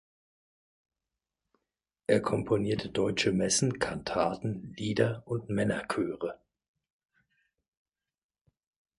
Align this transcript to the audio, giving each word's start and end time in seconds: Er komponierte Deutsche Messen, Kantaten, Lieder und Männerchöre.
Er 2.07 2.21
komponierte 2.23 2.89
Deutsche 2.89 3.31
Messen, 3.33 3.77
Kantaten, 3.77 4.73
Lieder 4.75 5.21
und 5.27 5.51
Männerchöre. 5.51 6.39